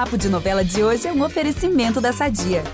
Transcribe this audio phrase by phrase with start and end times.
[0.00, 2.64] Papo de Novela de hoje é um oferecimento da Sadia.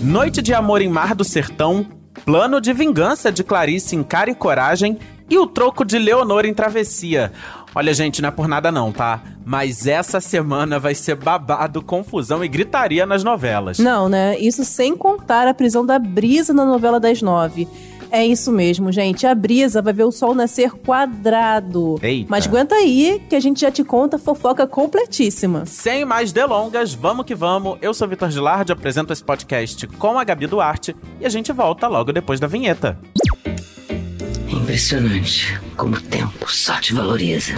[0.00, 1.84] Noite de Amor em Mar do Sertão,
[2.24, 6.54] Plano de Vingança de Clarice em Cara e Coragem e o troco de Leonor em
[6.54, 7.32] Travessia.
[7.74, 9.20] Olha, gente, não é por nada não, tá?
[9.44, 13.80] Mas essa semana vai ser babado, confusão e gritaria nas novelas.
[13.80, 14.38] Não, né?
[14.38, 17.66] Isso sem contar a prisão da Brisa na novela das nove.
[18.10, 19.26] É isso mesmo, gente.
[19.26, 21.98] A Brisa vai ver o sol nascer quadrado.
[22.02, 22.26] Eita.
[22.28, 25.64] Mas aguenta aí que a gente já te conta a fofoca completíssima.
[25.66, 27.78] Sem mais delongas, vamos que vamos.
[27.80, 31.86] Eu sou Vitor Gilardi, apresento esse podcast com a Gabi Duarte e a gente volta
[31.86, 32.98] logo depois da vinheta.
[34.48, 37.54] Impressionante como o tempo só te valoriza.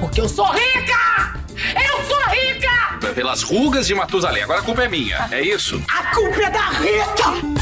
[0.00, 1.40] Porque eu sou rica!
[1.74, 3.14] Eu sou rica!
[3.14, 4.42] Pelas rugas de Matusalém.
[4.42, 5.80] Agora a culpa é minha, é isso?
[5.88, 7.53] A culpa é da Rita!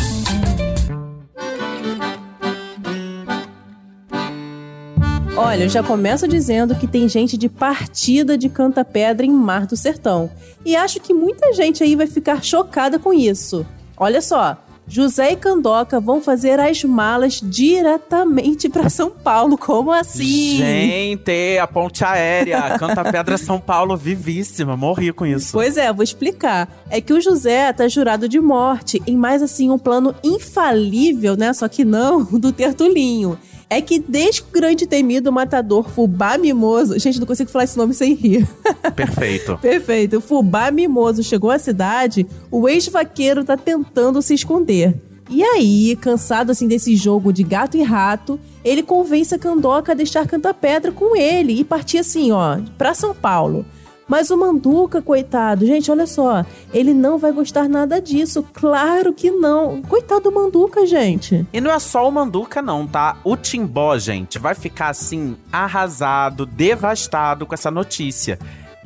[5.42, 9.66] Olha, eu já começo dizendo que tem gente de partida de Canta Pedra em Mar
[9.66, 10.30] do Sertão.
[10.64, 13.66] E acho que muita gente aí vai ficar chocada com isso.
[13.96, 19.58] Olha só, José e Candoca vão fazer as malas diretamente para São Paulo.
[19.58, 20.58] Como assim?
[20.58, 24.76] Gente, a ponte aérea, Canta Pedra São Paulo, vivíssima.
[24.76, 25.52] Morri com isso.
[25.52, 26.68] Pois é, vou explicar.
[26.88, 31.52] É que o José tá jurado de morte em mais assim um plano infalível, né?
[31.52, 33.36] Só que não do Tertulinho.
[33.72, 36.98] É que desde que o grande temido matador Fubá Mimoso.
[36.98, 38.46] Gente, não consigo falar esse nome sem rir.
[38.94, 39.56] Perfeito.
[39.62, 40.18] Perfeito.
[40.18, 45.00] O Fubá Mimoso chegou à cidade, o ex-vaqueiro tá tentando se esconder.
[45.30, 49.94] E aí, cansado assim desse jogo de gato e rato, ele convence a Candoca a
[49.94, 53.64] deixar Canta-Pedra com ele e partir assim, ó, pra São Paulo.
[54.08, 58.44] Mas o Manduca, coitado, gente, olha só, ele não vai gostar nada disso.
[58.52, 59.82] Claro que não.
[59.82, 61.46] Coitado do Manduca, gente.
[61.52, 63.16] E não é só o Manduca, não, tá?
[63.24, 68.38] O Timbó, gente, vai ficar assim, arrasado, devastado com essa notícia.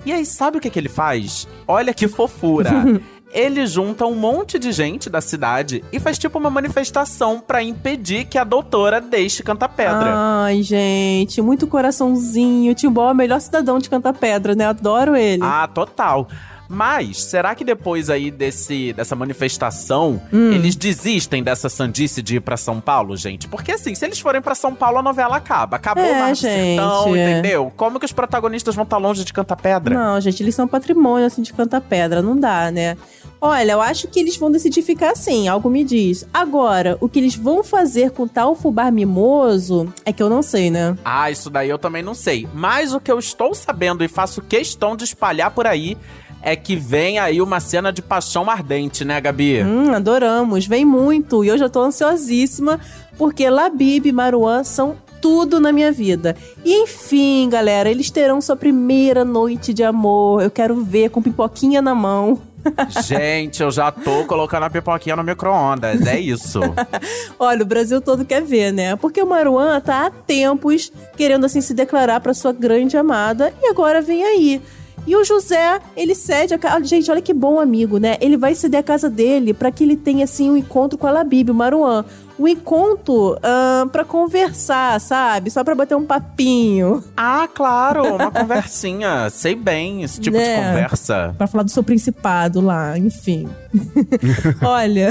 [0.04, 1.48] E aí, sabe o que, que ele faz?
[1.66, 2.70] Olha que fofura!
[3.36, 8.24] ele junta um monte de gente da cidade e faz tipo uma manifestação pra impedir
[8.24, 10.14] que a doutora deixe Canta Pedra.
[10.16, 12.74] Ai, gente, muito coraçãozinho.
[12.74, 14.64] Timbó é o melhor cidadão de Canta Pedra, né?
[14.64, 15.42] Adoro ele.
[15.44, 16.26] Ah, total.
[16.68, 20.52] Mas, será que depois aí desse, dessa manifestação, Hum.
[20.52, 23.48] eles desistem dessa sandice de ir pra São Paulo, gente?
[23.48, 25.76] Porque assim, se eles forem pra São Paulo, a novela acaba.
[25.76, 27.30] Acabou É, o Mar do Sertão, gente, é.
[27.32, 27.72] entendeu?
[27.76, 29.94] Como que os protagonistas vão estar longe de Canta Pedra?
[29.94, 32.96] Não, gente, eles são patrimônio assim de Canta Pedra, não dá, né?
[33.40, 36.26] Olha, eu acho que eles vão decidir ficar assim, algo me diz.
[36.32, 40.70] Agora, o que eles vão fazer com tal fubá mimoso é que eu não sei,
[40.70, 40.96] né?
[41.04, 42.48] Ah, isso daí eu também não sei.
[42.54, 45.96] Mas o que eu estou sabendo e faço questão de espalhar por aí
[46.46, 49.64] é que vem aí uma cena de paixão ardente, né, Gabi?
[49.64, 51.44] Hum, adoramos, vem muito.
[51.44, 52.78] E eu já tô ansiosíssima,
[53.18, 56.36] porque Labib e Maruan são tudo na minha vida.
[56.64, 60.40] E enfim, galera, eles terão sua primeira noite de amor.
[60.40, 62.40] Eu quero ver com pipoquinha na mão.
[63.04, 66.06] Gente, eu já tô colocando a pipoquinha no micro-ondas.
[66.06, 66.60] É isso.
[67.40, 68.94] Olha, o Brasil todo quer ver, né?
[68.94, 73.66] Porque o Maruan tá há tempos querendo assim se declarar pra sua grande amada e
[73.66, 74.62] agora vem aí.
[75.06, 76.84] E o José, ele cede a casa.
[76.84, 78.16] Gente, olha que bom amigo, né?
[78.20, 81.10] Ele vai ceder a casa dele pra que ele tenha, assim, um encontro com a
[81.10, 82.04] Labib, o Maruan.
[82.38, 85.50] Um encontro ah, pra conversar, sabe?
[85.50, 87.02] Só pra bater um papinho.
[87.16, 89.28] Ah, claro, uma conversinha.
[89.30, 90.56] Sei bem esse tipo de Né?
[90.68, 91.34] conversa.
[91.38, 93.48] Pra falar do seu principado lá, enfim.
[94.62, 95.10] Olha,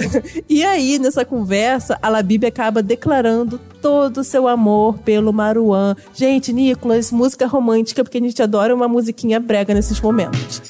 [0.49, 5.95] e aí nessa conversa, a Labib acaba declarando todo o seu amor pelo Maruan.
[6.13, 10.61] Gente, Nicolas, música romântica, porque a gente adora uma musiquinha brega nesses momentos.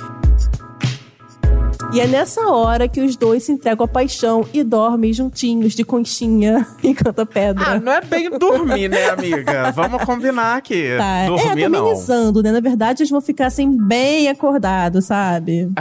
[1.95, 5.85] E é nessa hora que os dois se entregam à paixão e dormem juntinhos de
[5.85, 7.63] conchinha e canta pedra.
[7.66, 9.72] Ah, não é bem dormir, né, amiga?
[9.72, 10.89] Vamos combinar aqui.
[10.97, 11.85] Tá, Dormir é, não.
[11.85, 12.51] amenizando, né?
[12.51, 15.72] Na verdade, eles vão ficar assim, bem acordados, sabe?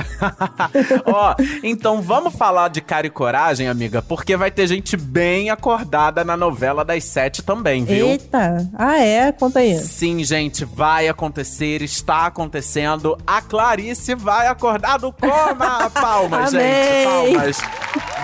[1.04, 6.22] Ó, então vamos falar de cara e coragem, amiga, porque vai ter gente bem acordada
[6.22, 8.06] na novela das sete também, viu?
[8.06, 8.70] Eita!
[8.74, 9.32] Ah, é?
[9.32, 9.76] Conta aí.
[9.78, 13.18] Sim, gente, vai acontecer, está acontecendo.
[13.26, 15.90] A Clarice vai acordar do coma.
[16.04, 16.66] Palmas, Amém.
[16.66, 17.58] gente, palmas.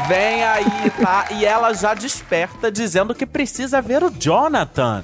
[0.06, 1.24] Vem aí, tá?
[1.30, 5.02] E ela já desperta dizendo que precisa ver o Jonathan.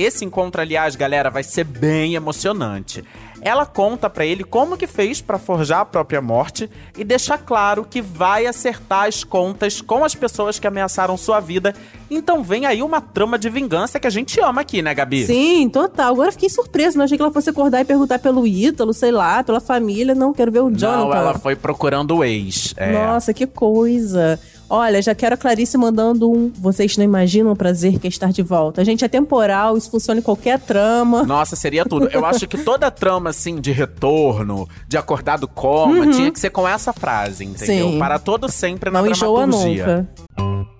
[0.00, 3.04] Esse encontro, aliás, galera, vai ser bem emocionante.
[3.42, 7.86] Ela conta pra ele como que fez pra forjar a própria morte e deixa claro
[7.88, 11.74] que vai acertar as contas com as pessoas que ameaçaram sua vida.
[12.10, 15.24] Então vem aí uma trama de vingança que a gente ama aqui, né, Gabi?
[15.24, 16.12] Sim, total.
[16.12, 16.98] Agora eu fiquei surpresa.
[16.98, 20.14] Não achei que ela fosse acordar e perguntar pelo Ítalo, sei lá, pela família.
[20.14, 21.06] Não, quero ver o Jonathan.
[21.06, 22.74] Não, ela foi procurando o ex.
[22.76, 22.92] É.
[22.92, 24.38] Nossa, que coisa.
[24.72, 26.48] Olha, já quero a Clarice mandando um.
[26.56, 28.80] Vocês não imaginam o prazer que é estar de volta.
[28.80, 31.24] A gente é temporal, isso funciona em qualquer trama.
[31.24, 32.08] Nossa, seria tudo.
[32.12, 36.50] Eu acho que toda trama, assim, de retorno, de acordar do coma, tinha que ser
[36.50, 37.90] com essa frase, entendeu?
[37.90, 37.98] Sim.
[37.98, 40.06] Para todo sempre na Não enjoa dramaturgia.
[40.36, 40.79] nunca.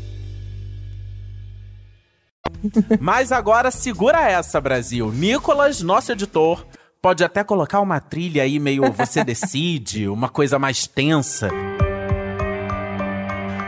[2.99, 5.11] Mas agora segura essa, Brasil.
[5.11, 6.65] Nicolas, nosso editor,
[7.01, 11.49] pode até colocar uma trilha aí meio você decide, uma coisa mais tensa.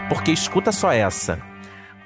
[0.09, 1.39] Porque escuta só essa.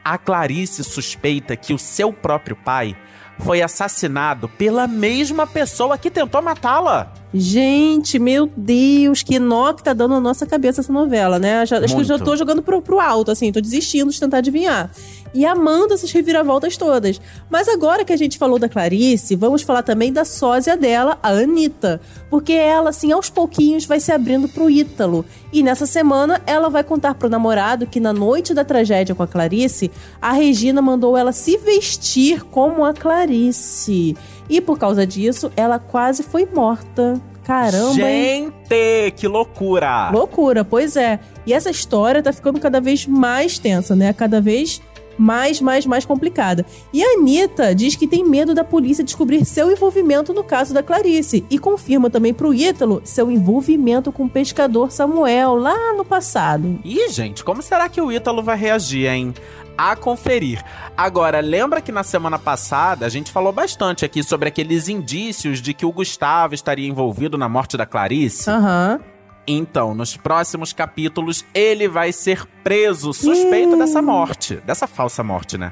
[0.04, 2.95] A Clarice suspeita que o seu próprio pai
[3.40, 7.13] foi assassinado pela mesma pessoa que tentou matá-la.
[7.33, 11.63] Gente, meu Deus, que nó que tá dando na nossa cabeça essa novela, né?
[11.66, 14.38] Já- acho que eu já tô jogando pro, pro alto, assim, tô desistindo de tentar
[14.38, 14.90] adivinhar.
[15.33, 17.19] E amando essas reviravoltas todas.
[17.50, 21.29] Mas agora que a gente falou da Clarice, vamos falar também da sósia dela, a
[21.29, 22.01] Anitta.
[22.29, 25.25] Porque ela, assim, aos pouquinhos vai se abrindo pro Ítalo.
[25.51, 29.27] E nessa semana ela vai contar pro namorado que na noite da tragédia com a
[29.27, 29.91] Clarice,
[30.21, 34.15] a Regina mandou ela se vestir como a Clarice.
[34.50, 37.21] E por causa disso, ela quase foi morta.
[37.47, 38.51] Caramba, hein?
[38.69, 40.09] Gente, que loucura!
[40.12, 41.18] Loucura, pois é.
[41.45, 44.12] E essa história tá ficando cada vez mais tensa, né?
[44.12, 44.81] Cada vez
[45.18, 46.66] mais, mais, mais complicada.
[46.94, 50.84] E a Anitta diz que tem medo da polícia descobrir seu envolvimento no caso da
[50.84, 51.46] Clarice.
[51.50, 56.80] E confirma também pro Ítalo seu envolvimento com o pescador Samuel lá no passado.
[56.84, 59.34] Ih, gente, como será que o Ítalo vai reagir, hein?
[59.78, 60.64] A conferir.
[60.96, 65.74] Agora, lembra que na semana passada a gente falou bastante aqui sobre aqueles indícios de
[65.74, 68.50] que o Gustavo estaria envolvido na morte da Clarice?
[68.50, 69.00] Aham.
[69.47, 74.57] Então, nos próximos capítulos, ele vai ser preso, suspeito dessa morte.
[74.57, 75.71] Dessa falsa morte, né?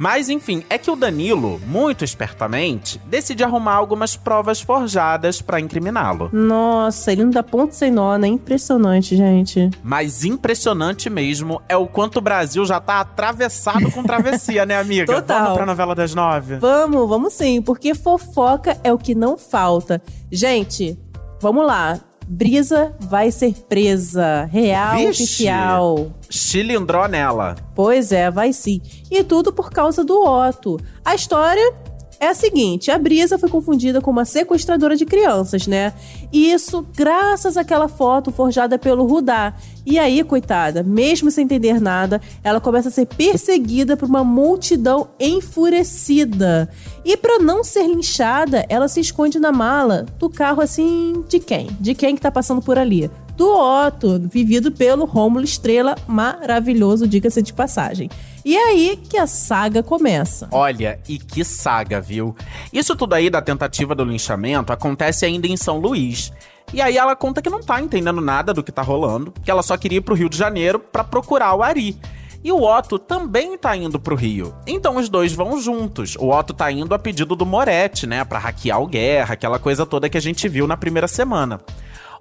[0.00, 6.30] Mas enfim, é que o Danilo, muito espertamente, decide arrumar algumas provas forjadas pra incriminá-lo.
[6.32, 8.26] Nossa, ele não dá ponto sem nó, né?
[8.26, 9.68] Impressionante, gente.
[9.82, 15.04] Mas impressionante mesmo é o quanto o Brasil já tá atravessado com travessia, né, amiga?
[15.20, 15.42] Total.
[15.42, 16.56] Vamos pra novela das nove.
[16.56, 20.00] Vamos, vamos sim, porque fofoca é o que não falta.
[20.32, 20.98] Gente,
[21.42, 22.00] vamos lá.
[22.32, 24.48] Brisa vai ser presa.
[24.52, 25.24] Real Vixe.
[25.24, 26.12] oficial.
[26.30, 27.56] Chilindró nela.
[27.74, 28.80] Pois é, vai sim.
[29.10, 30.78] E tudo por causa do Otto.
[31.04, 31.74] A história
[32.20, 35.94] é a seguinte: a Brisa foi confundida com uma sequestradora de crianças, né?
[36.30, 39.54] E isso graças àquela foto forjada pelo Rudá.
[39.86, 45.08] E aí, coitada, mesmo sem entender nada, ela começa a ser perseguida por uma multidão
[45.18, 46.68] enfurecida.
[47.04, 51.68] E pra não ser linchada, ela se esconde na mala do carro assim de quem?
[51.80, 53.10] De quem que tá passando por ali?
[53.40, 58.10] Do Otto, vivido pelo Rômulo Estrela, maravilhoso, diga-se de passagem.
[58.44, 60.46] E é aí que a saga começa.
[60.52, 62.36] Olha, e que saga, viu?
[62.70, 66.30] Isso tudo aí da tentativa do linchamento acontece ainda em São Luís.
[66.70, 69.62] E aí ela conta que não tá entendendo nada do que tá rolando, que ela
[69.62, 71.98] só queria ir pro Rio de Janeiro pra procurar o Ari.
[72.44, 74.54] E o Otto também tá indo pro Rio.
[74.66, 76.14] Então os dois vão juntos.
[76.18, 79.86] O Otto tá indo a pedido do Moretti, né, Pra hackear o Guerra, aquela coisa
[79.86, 81.58] toda que a gente viu na primeira semana.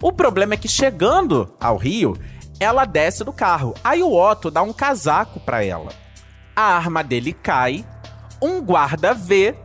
[0.01, 2.15] O problema é que chegando ao Rio,
[2.59, 3.73] ela desce do carro.
[3.83, 5.91] Aí o Otto dá um casaco pra ela.
[6.55, 7.85] A arma dele cai,
[8.41, 9.55] um guarda vê,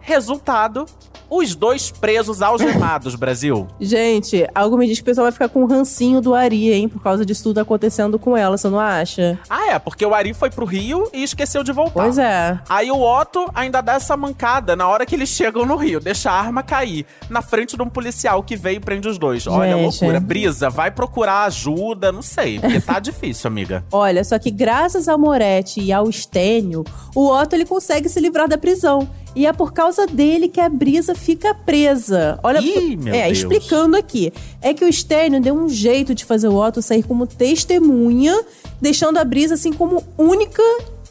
[0.00, 0.86] resultado,
[1.30, 3.66] os dois presos algemados, Brasil.
[3.80, 6.88] Gente, algo me diz que o pessoal vai ficar com um rancinho do Ari, hein?
[6.88, 9.38] Por causa disso tudo acontecendo com ela, você não acha?
[9.48, 12.02] Ah, é, porque o Ari foi pro Rio e esqueceu de voltar.
[12.02, 12.58] Pois é.
[12.68, 16.30] Aí o Otto ainda dá essa mancada na hora que eles chegam no Rio, deixa
[16.30, 19.46] a arma cair na frente de um policial que veio e prende os dois.
[19.46, 19.82] Olha, Gente.
[19.82, 20.20] loucura.
[20.20, 23.84] Brisa, vai procurar ajuda, não sei, porque tá difícil, amiga.
[23.92, 28.48] Olha, só que graças ao Moretti e ao Stênio, o Otto ele consegue se livrar
[28.48, 29.08] da prisão.
[29.38, 32.40] E é por causa dele que a Brisa fica presa.
[32.42, 33.38] Olha, Ih, meu é, Deus.
[33.38, 34.32] explicando aqui.
[34.60, 38.36] É que o Stênio deu um jeito de fazer o Otto sair como testemunha,
[38.80, 40.60] deixando a Brisa assim como única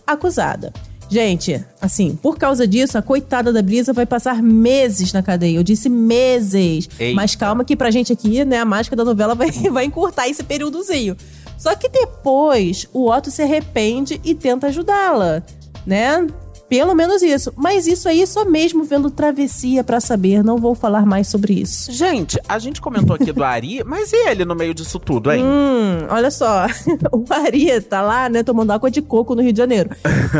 [0.05, 0.73] acusada.
[1.09, 5.55] Gente, assim, por causa disso, a coitada da Brisa vai passar meses na cadeia.
[5.55, 6.89] Eu disse meses.
[6.99, 7.15] Eita.
[7.15, 10.43] Mas calma que pra gente aqui, né, a mágica da novela vai, vai encurtar esse
[10.43, 11.15] períodozinho.
[11.57, 15.41] Só que depois o Otto se arrepende e tenta ajudá-la,
[15.85, 16.27] né?
[16.69, 17.53] Pelo menos isso.
[17.55, 20.43] Mas isso aí só mesmo vendo travessia pra saber.
[20.43, 21.91] Não vou falar mais sobre isso.
[21.91, 25.43] Gente, a gente comentou aqui do Ari, mas e ele no meio disso tudo, hein?
[25.43, 26.65] Hum, olha só.
[27.11, 29.89] o Ari tá lá, né, tomando água de coco no Rio de Janeiro.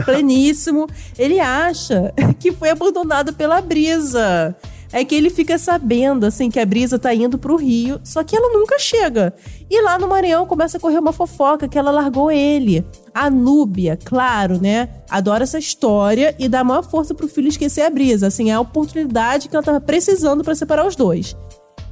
[0.05, 0.87] Pleníssimo.
[1.17, 4.55] Ele acha que foi abandonado pela brisa
[4.91, 8.35] é que ele fica sabendo, assim, que a Brisa tá indo pro Rio, só que
[8.35, 9.33] ela nunca chega.
[9.69, 12.85] E lá no Maranhão começa a correr uma fofoca que ela largou ele.
[13.13, 14.89] A Núbia, claro, né?
[15.09, 18.27] Adora essa história e dá maior força pro filho esquecer a Brisa.
[18.27, 21.35] Assim, é a oportunidade que ela tava precisando para separar os dois.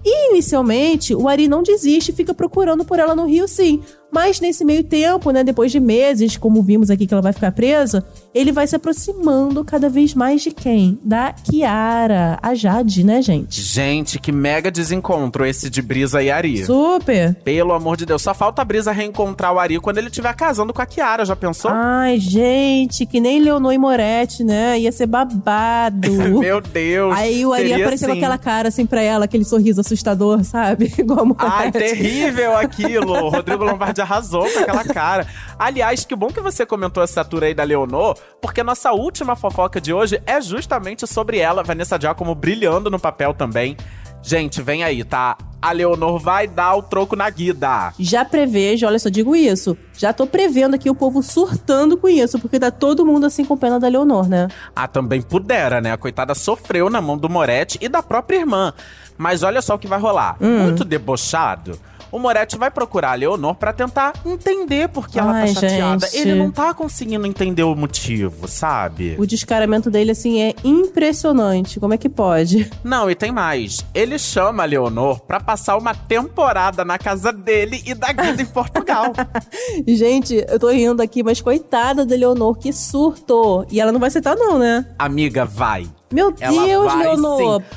[0.07, 3.81] E inicialmente, o Ari não desiste e fica procurando por ela no Rio, sim.
[4.15, 7.51] Mas nesse meio tempo, né, depois de meses, como vimos aqui que ela vai ficar
[7.51, 8.01] presa,
[8.33, 10.97] ele vai se aproximando cada vez mais de quem?
[11.03, 13.61] Da Kiara, a Jade, né, gente?
[13.61, 16.65] Gente, que mega desencontro esse de Brisa e Ari.
[16.65, 17.35] Super.
[17.43, 20.73] Pelo amor de Deus, só falta a Brisa reencontrar o Ari quando ele estiver casando
[20.73, 21.69] com a Kiara, já pensou?
[21.73, 24.79] Ai, gente, que nem Leonor e Moretti, né?
[24.79, 26.09] Ia ser babado.
[26.39, 27.13] Meu Deus.
[27.17, 28.17] Aí o Ari apareceu assim.
[28.17, 30.85] aquela cara assim pra ela, aquele sorriso assustador, sabe?
[30.97, 31.51] Igual a Moretti.
[31.53, 33.27] Ai, terrível aquilo.
[33.27, 35.27] Rodrigo Lombardi arrasou com aquela cara.
[35.59, 39.35] Aliás, que bom que você comentou essa atura aí da Leonor, porque a nossa última
[39.35, 43.75] fofoca de hoje é justamente sobre ela, Vanessa Giacomo brilhando no papel também.
[44.23, 45.37] Gente, vem aí, tá?
[45.61, 47.93] A Leonor vai dar o troco na Guida.
[47.99, 49.77] Já prevejo, olha só, digo isso.
[49.93, 53.55] Já tô prevendo aqui o povo surtando com isso, porque tá todo mundo assim com
[53.55, 54.47] pena da Leonor, né?
[54.75, 55.91] Ah, também pudera, né?
[55.91, 58.73] A coitada sofreu na mão do Moretti e da própria irmã.
[59.15, 60.37] Mas olha só o que vai rolar.
[60.39, 61.79] Muito debochado.
[62.15, 66.07] O Moretti vai procurar a Leonor pra tentar entender por que ela tá chateada.
[66.07, 66.17] gente.
[66.17, 69.17] Ele não tá conseguindo entender o motivo, sabe?
[69.19, 71.77] O descaramento dele, assim, é impressionante.
[71.77, 72.71] Como é que pode?
[72.85, 73.85] Não, e tem mais.
[73.93, 78.45] Ele chama a Leonor pra passar uma temporada na casa dele e da Guida em
[78.45, 79.11] Portugal.
[79.85, 83.65] Gente, eu tô rindo aqui, mas coitada da Leonor, que surtou.
[83.69, 84.85] E ela não vai aceitar, não, né?
[84.97, 85.85] Amiga, vai.
[86.13, 87.61] Meu Ela Deus, vai, Leonor.
[87.61, 87.67] sim.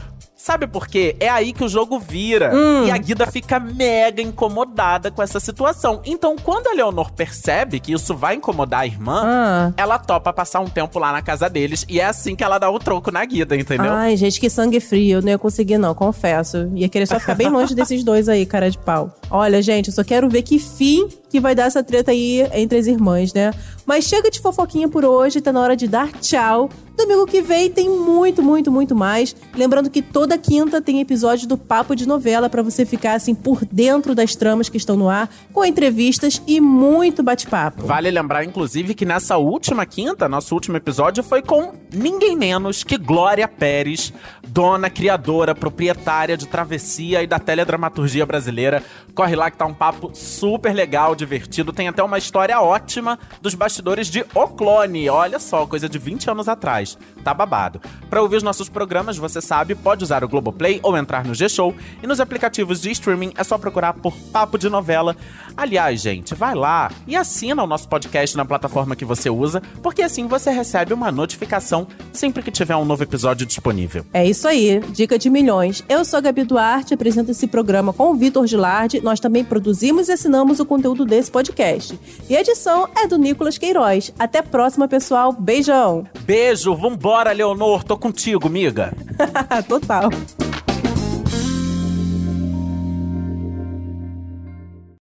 [0.40, 1.16] Sabe por quê?
[1.18, 2.52] É aí que o jogo vira.
[2.54, 2.86] Hum.
[2.86, 6.00] E a Guida fica mega incomodada com essa situação.
[6.06, 9.72] Então, quando a Leonor percebe que isso vai incomodar a irmã, Ah.
[9.76, 11.84] ela topa passar um tempo lá na casa deles.
[11.88, 13.92] E é assim que ela dá o troco na Guida, entendeu?
[13.92, 15.18] Ai, gente, que sangue frio.
[15.18, 16.70] Eu não ia conseguir, não, confesso.
[16.72, 19.12] Ia querer só ficar bem longe desses dois aí, cara de pau.
[19.28, 22.78] Olha, gente, eu só quero ver que fim que vai dar essa treta aí entre
[22.78, 23.50] as irmãs, né?
[23.88, 26.68] Mas chega de fofoquinha por hoje, tá na hora de dar tchau.
[26.94, 29.34] Domingo que vem tem muito, muito, muito mais.
[29.54, 33.64] Lembrando que toda quinta tem episódio do Papo de Novela pra você ficar assim por
[33.64, 37.86] dentro das tramas que estão no ar, com entrevistas e muito bate-papo.
[37.86, 42.98] Vale lembrar, inclusive, que nessa última quinta, nosso último episódio, foi com ninguém menos que
[42.98, 44.12] Glória Pérez,
[44.48, 48.82] dona, criadora, proprietária de Travessia e da teledramaturgia brasileira.
[49.14, 51.72] Corre lá que tá um papo super legal, divertido.
[51.72, 55.08] Tem até uma história ótima dos bastidores de O Clone.
[55.08, 56.98] Olha só, coisa de 20 anos atrás.
[57.22, 57.80] Tá babado.
[58.10, 61.74] Pra ouvir os nossos programas, você sabe, pode usar o Globoplay ou entrar no G-Show.
[62.02, 65.16] E nos aplicativos de streaming é só procurar por Papo de Novela.
[65.58, 70.02] Aliás, gente, vai lá e assina o nosso podcast na plataforma que você usa, porque
[70.02, 74.06] assim você recebe uma notificação sempre que tiver um novo episódio disponível.
[74.14, 75.82] É isso aí, dica de milhões.
[75.88, 79.00] Eu sou a Gabi Duarte, apresento esse programa com o Vitor Gilardi.
[79.00, 81.98] Nós também produzimos e assinamos o conteúdo desse podcast.
[82.30, 84.14] E a edição é do Nicolas Queiroz.
[84.16, 85.32] Até a próxima, pessoal.
[85.32, 86.06] Beijão.
[86.20, 88.96] Beijo, vambora, Leonor, tô contigo, miga.
[89.68, 90.08] Total.